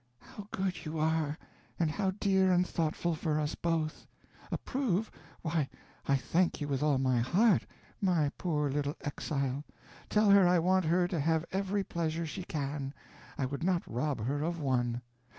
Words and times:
"How 0.19 0.47
good 0.49 0.83
you 0.83 0.97
are, 0.97 1.37
and 1.77 1.91
how 1.91 2.09
dear 2.19 2.51
and 2.51 2.65
thoughtful 2.65 3.13
for 3.13 3.39
us 3.39 3.53
both! 3.53 4.07
Approve? 4.51 5.11
Why, 5.43 5.69
I 6.07 6.15
thank 6.15 6.59
you 6.59 6.67
with 6.67 6.81
all 6.81 6.97
my 6.97 7.19
heart. 7.19 7.67
My 8.01 8.31
poor 8.35 8.71
little 8.71 8.95
exile! 9.01 9.63
Tell 10.09 10.31
her 10.31 10.47
I 10.47 10.57
want 10.57 10.85
her 10.85 11.07
to 11.07 11.19
have 11.19 11.45
every 11.51 11.83
pleasure 11.83 12.25
she 12.25 12.41
can 12.43 12.95
I 13.37 13.45
would 13.45 13.63
not 13.63 13.83
rob 13.85 14.25
her 14.25 14.41
of 14.41 14.59
one. 14.59 15.01